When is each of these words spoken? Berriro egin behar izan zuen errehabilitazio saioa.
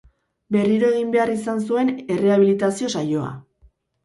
Berriro 0.53 0.87
egin 0.93 1.11
behar 1.15 1.31
izan 1.33 1.61
zuen 1.67 1.93
errehabilitazio 2.17 2.91
saioa. 2.97 3.31